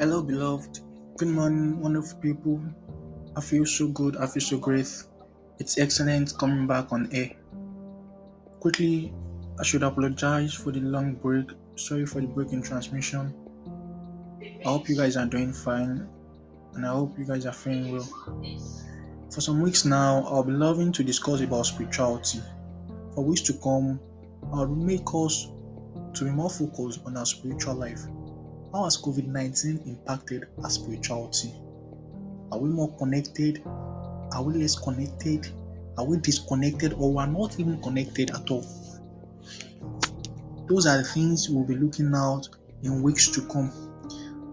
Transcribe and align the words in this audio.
Hello, 0.00 0.22
beloved. 0.22 0.80
Good 1.18 1.28
morning, 1.28 1.78
wonderful 1.78 2.18
people. 2.20 2.58
I 3.36 3.42
feel 3.42 3.66
so 3.66 3.88
good. 3.88 4.16
I 4.16 4.26
feel 4.26 4.40
so 4.40 4.56
great. 4.56 4.90
It's 5.58 5.76
excellent 5.76 6.32
coming 6.38 6.66
back 6.66 6.90
on 6.90 7.10
air. 7.12 7.32
Quickly, 8.60 9.12
I 9.58 9.62
should 9.62 9.82
apologize 9.82 10.54
for 10.54 10.72
the 10.72 10.80
long 10.80 11.16
break. 11.16 11.50
Sorry 11.76 12.06
for 12.06 12.22
the 12.22 12.28
break 12.28 12.54
in 12.54 12.62
transmission. 12.62 13.34
I 14.40 14.68
hope 14.70 14.88
you 14.88 14.96
guys 14.96 15.18
are 15.18 15.26
doing 15.26 15.52
fine 15.52 16.08
and 16.72 16.86
I 16.86 16.88
hope 16.88 17.18
you 17.18 17.26
guys 17.26 17.44
are 17.44 17.52
feeling 17.52 17.92
well. 17.92 18.08
For 19.30 19.42
some 19.42 19.60
weeks 19.60 19.84
now, 19.84 20.24
I'll 20.28 20.44
be 20.44 20.52
loving 20.52 20.92
to 20.92 21.04
discuss 21.04 21.42
about 21.42 21.66
spirituality. 21.66 22.40
For 23.14 23.22
weeks 23.22 23.42
to 23.42 23.52
come, 23.52 24.00
I'll 24.50 24.66
make 24.66 25.12
us 25.12 25.48
to 26.14 26.24
be 26.24 26.30
more 26.30 26.48
focused 26.48 27.00
on 27.04 27.18
our 27.18 27.26
spiritual 27.26 27.74
life. 27.74 28.00
How 28.72 28.84
has 28.84 28.96
COVID 28.96 29.26
19 29.26 29.82
impacted 29.86 30.46
our 30.62 30.70
spirituality? 30.70 31.52
Are 32.52 32.58
we 32.58 32.68
more 32.68 32.96
connected? 32.98 33.62
Are 33.66 34.44
we 34.44 34.54
less 34.54 34.78
connected? 34.78 35.48
Are 35.98 36.04
we 36.04 36.18
disconnected 36.18 36.92
or 36.92 37.12
we're 37.12 37.26
not 37.26 37.58
even 37.58 37.82
connected 37.82 38.30
at 38.30 38.48
all? 38.48 38.64
Those 40.68 40.86
are 40.86 40.98
the 40.98 41.04
things 41.04 41.50
we'll 41.50 41.64
be 41.64 41.74
looking 41.74 42.14
out 42.14 42.48
in 42.84 43.02
weeks 43.02 43.28
to 43.32 43.40
come. 43.48 43.72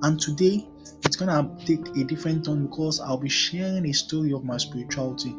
And 0.01 0.19
today, 0.19 0.67
it's 1.05 1.15
gonna 1.15 1.55
take 1.63 1.87
a 1.95 2.03
different 2.03 2.45
turn 2.45 2.65
because 2.65 2.99
I'll 2.99 3.19
be 3.19 3.29
sharing 3.29 3.85
a 3.85 3.93
story 3.93 4.33
of 4.33 4.43
my 4.43 4.57
spirituality. 4.57 5.35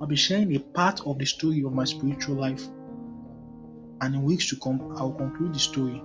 I'll 0.00 0.06
be 0.06 0.14
sharing 0.14 0.54
a 0.54 0.60
part 0.60 1.00
of 1.04 1.18
the 1.18 1.26
story 1.26 1.64
of 1.64 1.72
my 1.72 1.84
spiritual 1.84 2.36
life. 2.36 2.64
And 4.00 4.14
in 4.14 4.22
weeks 4.22 4.48
to 4.50 4.56
come, 4.56 4.94
I'll 4.96 5.12
conclude 5.12 5.52
the 5.52 5.58
story. 5.58 6.00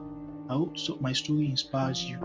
I 0.48 0.54
hope 0.54 0.77
so 0.77 0.98
my 1.02 1.12
story 1.12 1.49
inspires 1.49 2.04
you. 2.04 2.20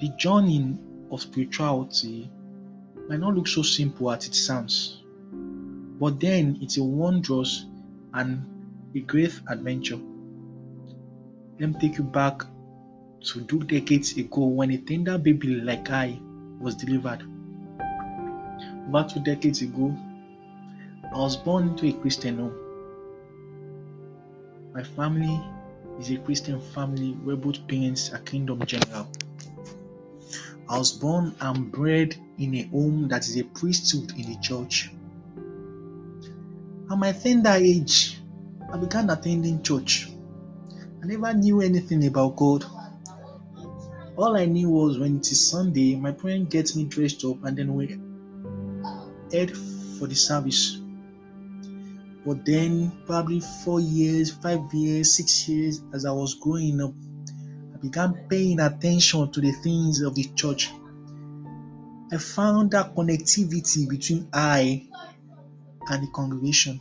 The 0.00 0.10
journey 0.16 0.78
of 1.10 1.22
spirituality 1.22 2.30
might 3.08 3.20
not 3.20 3.34
look 3.34 3.48
so 3.48 3.62
simple 3.62 4.12
as 4.12 4.26
it 4.26 4.34
sounds, 4.34 5.02
but 5.98 6.20
then 6.20 6.58
it's 6.60 6.76
a 6.76 6.84
wondrous 6.84 7.66
and 8.12 8.46
a 8.94 9.00
great 9.00 9.40
adventure. 9.48 9.98
Let 11.58 11.70
me 11.70 11.74
take 11.80 11.98
you 11.98 12.04
back 12.04 12.44
to 13.24 13.40
two 13.44 13.60
decades 13.60 14.16
ago 14.18 14.44
when 14.44 14.70
a 14.70 14.78
tender 14.78 15.16
baby 15.16 15.56
like 15.56 15.90
I 15.90 16.18
was 16.60 16.74
delivered. 16.74 17.22
About 18.88 19.08
two 19.10 19.20
decades 19.20 19.62
ago, 19.62 19.96
I 21.12 21.18
was 21.18 21.36
born 21.36 21.68
into 21.68 21.86
a 21.86 21.92
Christian 21.92 22.38
home. 22.38 22.54
My 24.74 24.82
family 24.82 25.40
is 25.98 26.10
a 26.10 26.18
Christian 26.18 26.60
family 26.60 27.12
where 27.12 27.36
both 27.36 27.66
parents 27.66 28.12
are 28.12 28.18
kingdom 28.18 28.64
general. 28.66 29.08
I 30.68 30.78
was 30.78 30.92
born 30.92 31.34
and 31.40 31.72
bred 31.72 32.16
in 32.38 32.54
a 32.54 32.62
home 32.64 33.08
that 33.08 33.26
is 33.26 33.38
a 33.38 33.44
priesthood 33.44 34.12
in 34.18 34.32
the 34.32 34.36
church. 34.40 34.90
At 36.90 36.98
my 36.98 37.12
tender 37.12 37.50
age, 37.50 38.18
I 38.70 38.76
began 38.76 39.08
attending 39.08 39.62
church. 39.62 40.10
I 41.02 41.06
never 41.06 41.32
knew 41.32 41.60
anything 41.60 42.06
about 42.06 42.36
God. 42.36 42.64
All 44.16 44.36
I 44.36 44.44
knew 44.44 44.70
was 44.70 44.98
when 44.98 45.16
it 45.16 45.32
is 45.32 45.50
Sunday, 45.50 45.96
my 45.96 46.12
parents 46.12 46.52
get 46.52 46.76
me 46.76 46.84
dressed 46.84 47.24
up 47.24 47.42
and 47.44 47.56
then 47.56 47.74
we 47.74 47.98
head 49.32 49.50
for 49.98 50.06
the 50.06 50.14
service. 50.14 50.80
But 52.24 52.44
then, 52.46 52.92
probably 53.06 53.40
four 53.40 53.80
years, 53.80 54.30
five 54.30 54.72
years, 54.72 55.16
six 55.16 55.48
years, 55.48 55.82
as 55.92 56.04
I 56.04 56.12
was 56.12 56.34
growing 56.34 56.80
up, 56.80 56.92
I 57.74 57.78
began 57.78 58.14
paying 58.30 58.60
attention 58.60 59.32
to 59.32 59.40
the 59.40 59.52
things 59.52 60.00
of 60.00 60.14
the 60.14 60.24
church. 60.36 60.70
I 62.12 62.16
found 62.18 62.70
that 62.70 62.94
connectivity 62.94 63.88
between 63.88 64.28
I 64.32 64.86
and 65.90 66.02
the 66.02 66.10
congregation. 66.12 66.80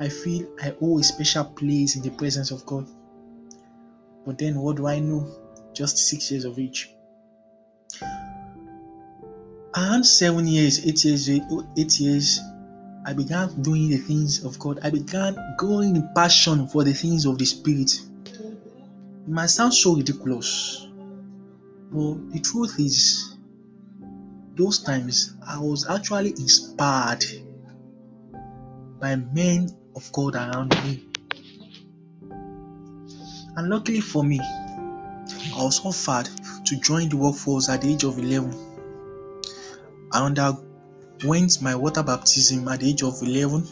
I 0.00 0.08
feel 0.08 0.48
I 0.60 0.74
owe 0.80 0.98
a 0.98 1.04
special 1.04 1.44
place 1.44 1.94
in 1.94 2.02
the 2.02 2.10
presence 2.10 2.50
of 2.50 2.66
God. 2.66 2.88
But 4.28 4.36
then, 4.36 4.60
what 4.60 4.76
do 4.76 4.86
I 4.86 4.98
know? 4.98 5.26
Just 5.72 5.96
six 5.96 6.30
years 6.30 6.44
of 6.44 6.58
age. 6.58 6.90
Around 9.74 10.04
seven 10.04 10.46
years, 10.46 10.86
eight 10.86 11.02
years, 11.02 11.30
eight 11.30 11.98
years, 11.98 12.38
I 13.06 13.14
began 13.14 13.62
doing 13.62 13.88
the 13.88 13.96
things 13.96 14.44
of 14.44 14.58
God. 14.58 14.80
I 14.82 14.90
began 14.90 15.34
growing 15.56 15.96
in 15.96 16.12
passion 16.14 16.68
for 16.68 16.84
the 16.84 16.92
things 16.92 17.24
of 17.24 17.38
the 17.38 17.46
Spirit. 17.46 17.90
It 18.26 19.28
might 19.28 19.46
sound 19.46 19.72
so 19.72 19.96
ridiculous, 19.96 20.86
but 21.90 22.30
the 22.30 22.40
truth 22.40 22.78
is, 22.78 23.34
those 24.56 24.82
times 24.82 25.32
I 25.46 25.58
was 25.58 25.88
actually 25.88 26.32
inspired 26.32 27.24
by 29.00 29.16
men 29.16 29.70
of 29.96 30.12
God 30.12 30.34
around 30.34 30.74
me. 30.84 31.07
And 33.58 33.68
luckily 33.70 34.00
for 34.00 34.22
me, 34.22 34.38
I 34.38 35.64
was 35.64 35.84
offered 35.84 36.30
to 36.64 36.76
join 36.76 37.08
the 37.08 37.16
workforce 37.16 37.68
at 37.68 37.82
the 37.82 37.92
age 37.92 38.04
of 38.04 38.16
11. 38.16 38.54
I 40.12 40.24
underwent 40.24 41.60
my 41.60 41.74
water 41.74 42.04
baptism 42.04 42.68
at 42.68 42.78
the 42.78 42.90
age 42.90 43.02
of 43.02 43.20
11 43.20 43.66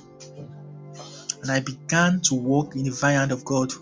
and 1.41 1.51
I 1.53 1.61
began 1.61 2.21
to 2.23 2.35
walk 2.35 2.75
in 2.75 2.83
the 2.83 2.91
vineyard 2.91 3.31
of 3.31 3.45
God. 3.45 3.73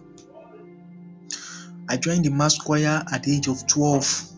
I 1.89 1.97
joined 1.97 2.27
the 2.27 2.31
mass 2.31 2.59
choir 2.59 3.03
at 3.11 3.23
the 3.23 3.37
age 3.39 3.49
of 3.49 3.67
12. 3.67 4.33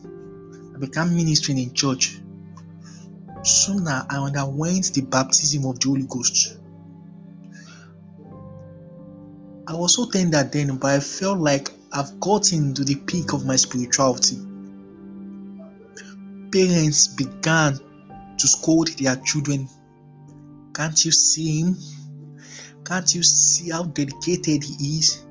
I 0.76 0.78
began 0.78 1.16
ministering 1.16 1.58
in 1.58 1.74
church. 1.74 2.20
Soon 3.42 3.88
I 3.88 4.06
underwent 4.08 4.94
the 4.94 5.02
baptism 5.02 5.66
of 5.66 5.80
the 5.80 5.88
Holy 5.88 6.06
Ghost. 6.08 6.58
I 9.68 9.74
was 9.74 9.96
so 9.96 10.08
tender 10.08 10.44
then, 10.44 10.76
but 10.76 10.94
I 10.94 11.00
felt 11.00 11.40
like 11.40 11.72
I've 11.92 12.20
gotten 12.20 12.72
to 12.74 12.84
the 12.84 12.94
peak 12.94 13.32
of 13.32 13.44
my 13.44 13.56
spirituality. 13.56 14.38
Parents 16.52 17.08
began 17.08 17.78
to 18.38 18.48
scold 18.48 18.88
their 18.98 19.16
children. 19.16 19.68
Can't 20.72 21.04
you 21.04 21.10
see 21.10 21.62
him? 21.62 21.76
Can't 22.84 23.12
you 23.12 23.24
see 23.24 23.70
how 23.70 23.82
dedicated 23.82 24.62
he 24.62 24.98
is? 24.98 25.24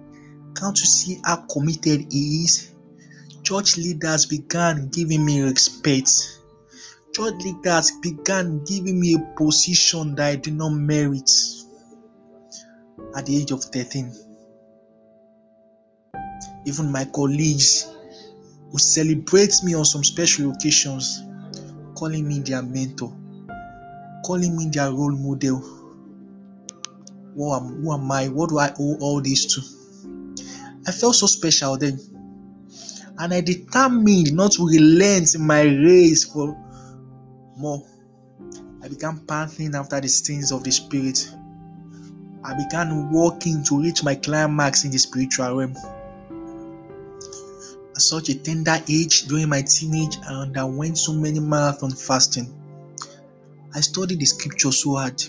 Can't 0.53 0.77
you 0.77 0.85
see 0.85 1.21
how 1.23 1.37
committed 1.37 2.11
he 2.11 2.43
is? 2.43 2.71
Church 3.43 3.77
leaders 3.77 4.25
began 4.25 4.89
giving 4.89 5.25
me 5.25 5.43
respect. 5.43 6.11
Church 7.13 7.35
leaders 7.41 7.91
began 8.01 8.65
giving 8.65 8.99
me 8.99 9.15
a 9.15 9.19
position 9.37 10.15
that 10.15 10.27
I 10.27 10.35
did 10.35 10.55
not 10.55 10.69
merit 10.69 11.29
at 13.15 13.25
the 13.25 13.37
age 13.37 13.51
of 13.51 13.63
13. 13.63 14.11
Even 16.65 16.91
my 16.91 17.05
colleagues 17.05 17.87
would 18.71 18.81
celebrate 18.81 19.53
me 19.63 19.75
on 19.75 19.85
some 19.85 20.03
special 20.03 20.51
occasions, 20.51 21.23
calling 21.95 22.27
me 22.27 22.39
their 22.39 22.61
mentor, 22.61 23.15
calling 24.25 24.57
me 24.57 24.69
their 24.69 24.91
role 24.91 25.11
model. 25.11 25.59
Who 27.35 27.53
am, 27.53 27.81
who 27.81 27.93
am 27.93 28.11
I? 28.11 28.29
What 28.29 28.49
do 28.49 28.59
I 28.59 28.73
owe 28.79 28.97
all 28.99 29.21
this 29.21 29.45
to? 29.55 29.61
I 30.87 30.91
felt 30.91 31.15
so 31.15 31.27
special 31.27 31.77
then. 31.77 31.99
And 33.17 33.33
I 33.33 33.41
determined 33.41 34.33
not 34.33 34.53
to 34.53 34.67
relent 34.67 35.35
in 35.35 35.45
my 35.45 35.61
race 35.61 36.25
for 36.25 36.57
more. 37.57 37.85
I 38.83 38.87
began 38.87 39.19
panting 39.25 39.73
after 39.75 39.99
the 40.01 40.07
things 40.07 40.51
of 40.51 40.63
the 40.63 40.71
Spirit. 40.71 41.29
I 42.47 42.53
began 42.53 43.09
walking 43.09 43.63
to 43.63 43.81
reach 43.81 44.03
my 44.03 44.13
climax 44.13 44.83
in 44.83 44.91
the 44.91 44.99
spiritual 44.99 45.57
realm. 45.57 45.75
At 47.95 48.01
such 48.01 48.29
a 48.29 48.35
tender 48.35 48.77
age, 48.87 49.23
during 49.23 49.49
my 49.49 49.63
teenage, 49.63 50.19
I 50.29 50.33
underwent 50.33 50.99
so 50.99 51.13
many 51.13 51.39
marathon 51.39 51.89
fasting. 51.89 52.53
I 53.73 53.81
studied 53.81 54.19
the 54.19 54.25
scripture 54.25 54.71
so 54.71 54.95
hard. 54.95 55.23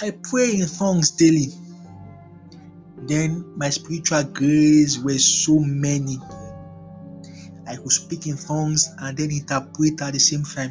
I 0.00 0.12
pray 0.22 0.54
in 0.54 0.68
tongues 0.68 1.10
daily. 1.10 1.48
Then 2.98 3.44
my 3.56 3.70
spiritual 3.70 4.22
grace 4.22 4.98
were 4.98 5.18
so 5.18 5.58
many. 5.58 6.20
I 7.66 7.74
could 7.74 7.90
speak 7.90 8.28
in 8.28 8.36
tongues 8.36 8.88
and 8.98 9.18
then 9.18 9.32
interpret 9.32 10.00
at 10.00 10.12
the 10.12 10.20
same 10.20 10.44
time. 10.44 10.70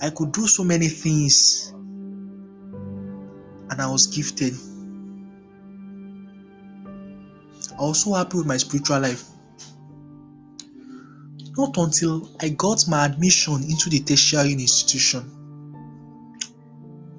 I 0.00 0.10
could 0.10 0.32
do 0.32 0.48
so 0.48 0.64
many 0.64 0.88
things 0.88 1.71
and 3.72 3.80
I 3.80 3.90
was 3.90 4.06
gifted. 4.06 4.54
I 7.78 7.82
was 7.82 8.04
so 8.04 8.12
happy 8.12 8.36
with 8.36 8.46
my 8.46 8.58
spiritual 8.58 9.00
life. 9.00 9.24
not 11.56 11.76
until 11.76 12.30
I 12.40 12.48
got 12.50 12.88
my 12.88 13.04
admission 13.06 13.62
into 13.62 13.90
the 13.90 14.00
tertiary 14.00 14.52
institution. 14.52 15.38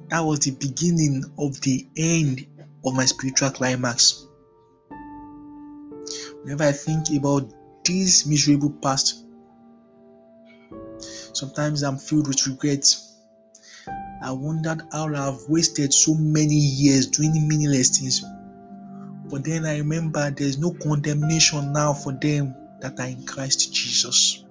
That 0.09 0.21
was 0.21 0.39
the 0.39 0.51
beginning 0.51 1.23
of 1.37 1.59
the 1.61 1.87
end 1.97 2.45
of 2.85 2.93
my 2.93 3.05
spiritual 3.05 3.51
climax. 3.51 4.25
Whenever 6.43 6.63
I 6.63 6.71
think 6.71 7.09
about 7.17 7.51
this 7.85 8.25
miserable 8.25 8.71
past, 8.71 9.23
sometimes 11.33 11.83
I'm 11.83 11.97
filled 11.97 12.27
with 12.27 12.45
regret. 12.47 12.85
I 14.23 14.31
wondered 14.31 14.83
how 14.93 15.13
I've 15.13 15.49
wasted 15.49 15.93
so 15.93 16.15
many 16.15 16.55
years 16.55 17.07
doing 17.07 17.45
meaningless 17.45 17.99
things. 17.99 18.23
But 19.29 19.43
then 19.43 19.65
I 19.65 19.79
remember 19.79 20.31
there's 20.31 20.57
no 20.57 20.71
condemnation 20.71 21.73
now 21.73 21.93
for 21.93 22.13
them 22.13 22.55
that 22.79 22.97
are 23.01 23.07
in 23.07 23.25
Christ 23.25 23.73
Jesus. 23.73 24.45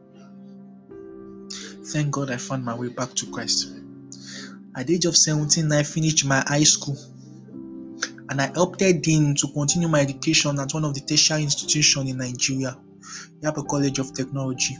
Thank 1.86 2.10
God 2.10 2.30
I 2.30 2.36
found 2.36 2.66
my 2.66 2.74
way 2.74 2.88
back 2.88 3.14
to 3.14 3.30
Christ. 3.30 3.72
At 4.76 4.88
the 4.88 4.94
age 4.94 5.06
of 5.06 5.16
17, 5.16 5.72
I 5.72 5.82
finished 5.84 6.26
my 6.26 6.44
high 6.46 6.64
school 6.64 6.98
and 8.28 8.42
I 8.42 8.52
opted 8.54 9.08
in 9.08 9.34
to 9.36 9.48
continue 9.48 9.88
my 9.88 10.00
education 10.00 10.58
at 10.60 10.74
one 10.74 10.84
of 10.84 10.92
the 10.92 11.00
tertiary 11.00 11.44
institutions 11.44 12.10
in 12.10 12.18
Nigeria, 12.18 12.76
Yaba 13.40 13.66
College 13.66 13.98
of 13.98 14.12
Technology. 14.12 14.76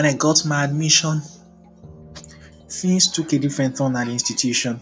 When 0.00 0.08
I 0.08 0.14
got 0.16 0.46
my 0.46 0.64
admission, 0.64 1.20
things 2.70 3.12
took 3.12 3.34
a 3.34 3.38
different 3.38 3.76
turn 3.76 3.94
at 3.96 4.06
the 4.06 4.12
institution. 4.14 4.80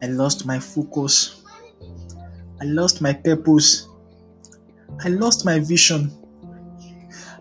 I 0.00 0.06
lost 0.06 0.46
my 0.46 0.60
focus. 0.60 1.42
I 2.60 2.64
lost 2.66 3.02
my 3.02 3.12
purpose. 3.12 3.88
I 5.04 5.08
lost 5.08 5.44
my 5.44 5.58
vision. 5.58 6.12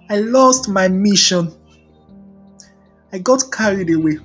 I 0.10 0.18
lost 0.18 0.68
my 0.68 0.88
mission. 0.88 1.54
I 3.14 3.20
got 3.20 3.52
carried 3.52 3.92
away. 3.92 4.18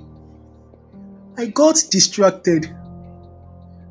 I 1.37 1.45
got 1.45 1.75
distracted. 1.91 2.75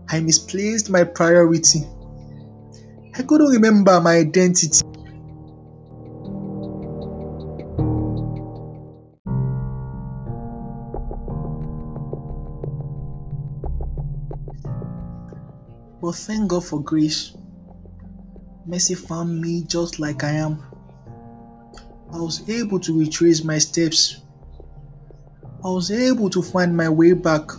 I 0.09 0.19
misplaced 0.19 0.91
my 0.91 1.05
priority. 1.05 1.87
I 3.15 3.23
couldn't 3.23 3.53
remember 3.53 4.01
my 4.01 4.17
identity. 4.17 4.81
But 16.07 16.15
thank 16.15 16.51
God 16.51 16.65
for 16.65 16.81
grace. 16.81 17.33
Mercy 18.65 18.95
found 18.95 19.41
me 19.41 19.65
just 19.65 19.99
like 19.99 20.23
I 20.23 20.35
am. 20.35 20.63
I 22.13 22.21
was 22.21 22.49
able 22.49 22.79
to 22.79 22.97
retrace 22.97 23.43
my 23.43 23.59
steps. 23.59 24.21
I 25.65 25.69
was 25.69 25.91
able 25.91 26.31
to 26.31 26.43
find 26.43 26.77
my 26.77 26.89
way 26.89 27.13
back. 27.13 27.51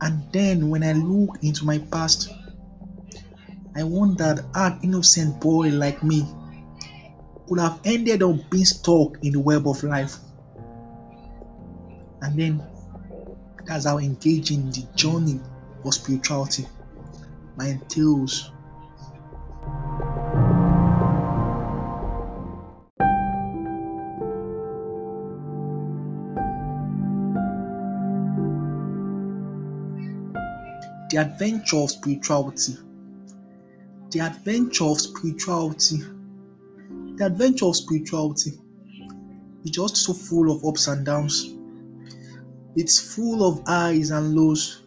And 0.00 0.22
then 0.32 0.70
when 0.70 0.84
I 0.84 0.92
look 0.92 1.38
into 1.42 1.64
my 1.64 1.78
past, 1.78 2.30
I 3.74 3.82
wondered 3.82 4.44
an 4.54 4.78
innocent 4.84 5.40
boy 5.40 5.70
like 5.70 6.04
me 6.04 6.28
could 7.48 7.58
have 7.58 7.80
ended 7.84 8.22
up 8.22 8.50
being 8.50 8.64
stuck 8.64 9.22
in 9.22 9.32
the 9.32 9.40
web 9.40 9.66
of 9.66 9.82
life. 9.82 10.16
And 12.22 12.38
then 12.38 12.62
that's 13.66 13.86
how 13.86 13.98
engaging 13.98 14.70
the 14.70 14.86
journey 14.94 15.40
of 15.84 15.94
spirituality 15.94 16.66
my 17.56 17.68
entails. 17.68 18.50
The 31.10 31.18
adventure 31.20 31.76
of 31.76 31.90
spirituality. 31.90 32.76
The 34.10 34.20
adventure 34.20 34.84
of 34.84 35.00
spirituality 35.00 36.02
the 37.16 37.26
adventure 37.26 37.66
of 37.66 37.76
spirituality 37.76 38.52
is 39.64 39.70
just 39.70 39.96
so 39.96 40.12
full 40.12 40.50
of 40.50 40.64
ups 40.64 40.88
and 40.88 41.06
downs. 41.06 41.54
It's 42.76 43.14
full 43.14 43.46
of 43.46 43.62
highs 43.66 44.10
and 44.10 44.34
lows. 44.34 44.82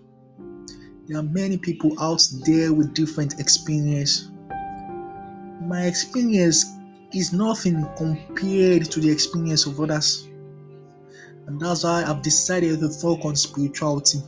There 1.08 1.18
are 1.18 1.24
many 1.24 1.58
people 1.58 1.98
out 2.02 2.22
there 2.46 2.74
with 2.74 2.94
different 2.94 3.40
experience. 3.40 4.30
My 5.62 5.86
experience 5.86 6.66
is 7.14 7.32
nothing 7.32 7.88
compared 7.96 8.92
to 8.92 9.00
the 9.00 9.10
experience 9.10 9.66
of 9.66 9.80
others. 9.80 10.28
And 11.46 11.62
that's 11.62 11.86
why 11.86 12.04
I've 12.04 12.22
decided 12.22 12.82
to 12.82 12.90
focus 12.90 13.26
on 13.26 13.36
spirituality. 13.38 14.20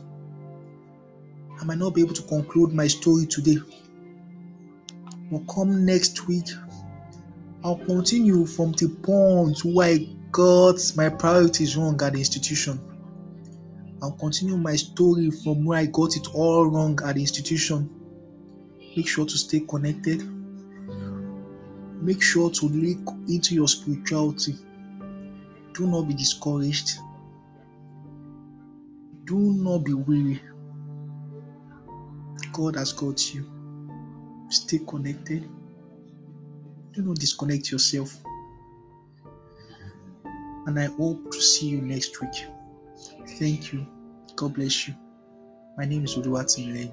I 1.60 1.64
might 1.64 1.76
not 1.76 1.94
be 1.94 2.00
able 2.00 2.14
to 2.14 2.22
conclude 2.22 2.72
my 2.72 2.86
story 2.86 3.26
today. 3.26 3.58
But 5.30 5.40
come 5.54 5.84
next 5.84 6.26
week, 6.26 6.48
I'll 7.62 7.76
continue 7.76 8.46
from 8.46 8.72
the 8.72 8.88
point 8.88 9.62
where 9.66 9.92
I 9.92 10.08
got 10.32 10.80
my 10.96 11.10
priorities 11.10 11.76
wrong 11.76 12.02
at 12.02 12.14
the 12.14 12.18
institution. 12.18 12.80
I'll 14.02 14.12
continue 14.12 14.56
my 14.56 14.76
story 14.76 15.30
from 15.30 15.66
where 15.66 15.78
I 15.78 15.84
got 15.84 16.16
it 16.16 16.26
all 16.34 16.66
wrong 16.66 16.98
at 17.04 17.16
the 17.16 17.20
institution. 17.20 17.90
Make 18.96 19.06
sure 19.06 19.26
to 19.26 19.36
stay 19.36 19.60
connected. 19.60 20.22
Make 22.02 22.22
sure 22.22 22.50
to 22.50 22.66
look 22.66 23.14
into 23.28 23.54
your 23.54 23.68
spirituality. 23.68 24.54
Do 25.74 25.86
not 25.86 26.08
be 26.08 26.14
discouraged. 26.14 26.92
Do 29.26 29.38
not 29.38 29.84
be 29.84 29.92
weary. 29.92 30.40
God 32.54 32.76
has 32.76 32.94
got 32.94 33.34
you. 33.34 33.44
Stay 34.48 34.78
connected 34.78 35.46
do 36.92 37.02
not 37.02 37.18
disconnect 37.18 37.70
yourself. 37.70 38.16
And 40.66 40.78
I 40.78 40.86
hope 40.86 41.30
to 41.30 41.40
see 41.40 41.68
you 41.68 41.80
next 41.80 42.20
week. 42.20 42.46
Thank 43.38 43.72
you. 43.72 43.86
God 44.36 44.54
bless 44.54 44.88
you. 44.88 44.94
My 45.76 45.84
name 45.84 46.04
is 46.04 46.16
Oluwatimile. 46.16 46.92